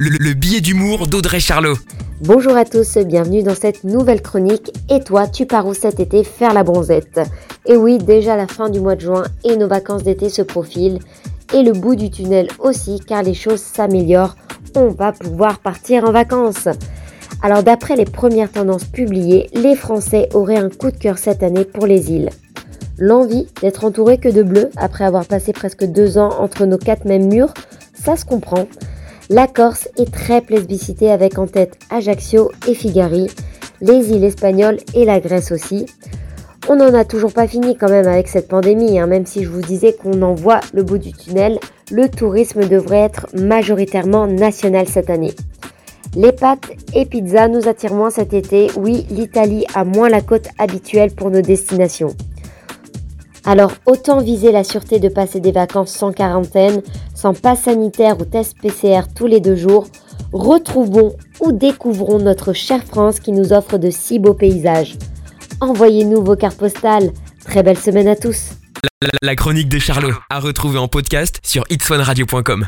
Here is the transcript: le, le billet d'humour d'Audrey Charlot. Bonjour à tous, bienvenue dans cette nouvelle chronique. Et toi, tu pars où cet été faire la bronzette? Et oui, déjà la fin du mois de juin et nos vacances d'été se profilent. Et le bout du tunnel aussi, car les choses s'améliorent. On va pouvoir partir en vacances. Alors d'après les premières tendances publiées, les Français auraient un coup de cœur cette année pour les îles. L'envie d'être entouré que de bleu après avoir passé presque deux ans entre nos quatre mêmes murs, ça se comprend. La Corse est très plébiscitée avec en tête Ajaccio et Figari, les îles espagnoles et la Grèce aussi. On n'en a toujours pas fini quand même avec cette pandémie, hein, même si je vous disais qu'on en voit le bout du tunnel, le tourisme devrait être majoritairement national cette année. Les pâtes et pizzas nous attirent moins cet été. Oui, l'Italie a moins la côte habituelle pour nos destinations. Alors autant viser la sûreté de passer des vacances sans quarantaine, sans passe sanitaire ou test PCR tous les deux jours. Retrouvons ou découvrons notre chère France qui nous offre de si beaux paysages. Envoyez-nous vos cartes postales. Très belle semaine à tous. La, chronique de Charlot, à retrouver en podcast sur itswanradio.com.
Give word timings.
le, 0.00 0.10
le 0.10 0.32
billet 0.32 0.60
d'humour 0.60 1.08
d'Audrey 1.08 1.40
Charlot. 1.40 1.74
Bonjour 2.20 2.56
à 2.56 2.64
tous, 2.64 2.98
bienvenue 2.98 3.42
dans 3.42 3.56
cette 3.56 3.82
nouvelle 3.82 4.22
chronique. 4.22 4.70
Et 4.88 5.00
toi, 5.00 5.26
tu 5.26 5.44
pars 5.44 5.66
où 5.66 5.74
cet 5.74 5.98
été 5.98 6.22
faire 6.22 6.54
la 6.54 6.62
bronzette? 6.62 7.20
Et 7.66 7.76
oui, 7.76 7.98
déjà 7.98 8.36
la 8.36 8.46
fin 8.46 8.70
du 8.70 8.78
mois 8.78 8.94
de 8.94 9.00
juin 9.00 9.24
et 9.42 9.56
nos 9.56 9.66
vacances 9.66 10.04
d'été 10.04 10.28
se 10.28 10.42
profilent. 10.42 11.00
Et 11.52 11.64
le 11.64 11.72
bout 11.72 11.96
du 11.96 12.10
tunnel 12.10 12.46
aussi, 12.60 13.00
car 13.00 13.24
les 13.24 13.34
choses 13.34 13.60
s'améliorent. 13.60 14.36
On 14.76 14.88
va 14.88 15.10
pouvoir 15.10 15.58
partir 15.58 16.04
en 16.04 16.12
vacances. 16.12 16.68
Alors 17.42 17.64
d'après 17.64 17.96
les 17.96 18.04
premières 18.04 18.52
tendances 18.52 18.84
publiées, 18.84 19.50
les 19.52 19.74
Français 19.74 20.28
auraient 20.32 20.58
un 20.58 20.70
coup 20.70 20.92
de 20.92 20.96
cœur 20.96 21.18
cette 21.18 21.42
année 21.42 21.64
pour 21.64 21.86
les 21.86 22.12
îles. 22.12 22.30
L'envie 22.98 23.48
d'être 23.62 23.84
entouré 23.84 24.18
que 24.18 24.28
de 24.28 24.44
bleu 24.44 24.70
après 24.76 25.04
avoir 25.04 25.24
passé 25.24 25.52
presque 25.52 25.84
deux 25.84 26.18
ans 26.18 26.34
entre 26.38 26.66
nos 26.66 26.78
quatre 26.78 27.04
mêmes 27.04 27.28
murs, 27.28 27.54
ça 27.94 28.16
se 28.16 28.24
comprend. 28.24 28.68
La 29.30 29.46
Corse 29.46 29.90
est 29.98 30.10
très 30.10 30.40
plébiscitée 30.40 31.10
avec 31.10 31.38
en 31.38 31.46
tête 31.46 31.78
Ajaccio 31.90 32.50
et 32.66 32.72
Figari, 32.72 33.26
les 33.82 34.10
îles 34.10 34.24
espagnoles 34.24 34.78
et 34.94 35.04
la 35.04 35.20
Grèce 35.20 35.52
aussi. 35.52 35.84
On 36.66 36.76
n'en 36.76 36.94
a 36.94 37.04
toujours 37.04 37.34
pas 37.34 37.46
fini 37.46 37.76
quand 37.76 37.90
même 37.90 38.08
avec 38.08 38.26
cette 38.28 38.48
pandémie, 38.48 38.98
hein, 38.98 39.06
même 39.06 39.26
si 39.26 39.44
je 39.44 39.50
vous 39.50 39.60
disais 39.60 39.92
qu'on 39.92 40.22
en 40.22 40.32
voit 40.32 40.60
le 40.72 40.82
bout 40.82 40.96
du 40.96 41.12
tunnel, 41.12 41.58
le 41.90 42.08
tourisme 42.08 42.66
devrait 42.66 43.00
être 43.00 43.26
majoritairement 43.34 44.26
national 44.26 44.88
cette 44.88 45.10
année. 45.10 45.34
Les 46.16 46.32
pâtes 46.32 46.70
et 46.94 47.04
pizzas 47.04 47.48
nous 47.48 47.68
attirent 47.68 47.94
moins 47.94 48.10
cet 48.10 48.32
été. 48.32 48.68
Oui, 48.78 49.06
l'Italie 49.10 49.66
a 49.74 49.84
moins 49.84 50.08
la 50.08 50.22
côte 50.22 50.48
habituelle 50.58 51.10
pour 51.10 51.30
nos 51.30 51.42
destinations. 51.42 52.16
Alors 53.44 53.72
autant 53.86 54.20
viser 54.20 54.52
la 54.52 54.64
sûreté 54.64 54.98
de 54.98 55.08
passer 55.08 55.40
des 55.40 55.52
vacances 55.52 55.92
sans 55.92 56.12
quarantaine, 56.12 56.82
sans 57.14 57.34
passe 57.34 57.62
sanitaire 57.62 58.20
ou 58.20 58.24
test 58.24 58.56
PCR 58.60 59.02
tous 59.14 59.26
les 59.26 59.40
deux 59.40 59.56
jours. 59.56 59.86
Retrouvons 60.32 61.14
ou 61.40 61.52
découvrons 61.52 62.18
notre 62.18 62.52
chère 62.52 62.84
France 62.84 63.20
qui 63.20 63.32
nous 63.32 63.52
offre 63.52 63.78
de 63.78 63.90
si 63.90 64.18
beaux 64.18 64.34
paysages. 64.34 64.96
Envoyez-nous 65.60 66.22
vos 66.22 66.36
cartes 66.36 66.58
postales. 66.58 67.10
Très 67.44 67.62
belle 67.62 67.78
semaine 67.78 68.08
à 68.08 68.16
tous. 68.16 68.50
La, 69.22 69.36
chronique 69.36 69.68
de 69.68 69.78
Charlot, 69.78 70.14
à 70.28 70.40
retrouver 70.40 70.78
en 70.78 70.88
podcast 70.88 71.40
sur 71.42 71.64
itswanradio.com. 71.70 72.66